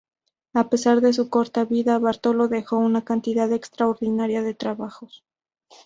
A 0.55 0.67
pesar 0.71 0.99
de 1.01 1.13
su 1.13 1.29
corta 1.29 1.63
vida, 1.63 1.99
Bartolo 1.99 2.47
dejó 2.47 2.77
una 2.79 3.03
cantidad 3.03 3.53
extraordinaria 3.53 4.41
de 4.41 4.55
trabajos. 4.55 5.23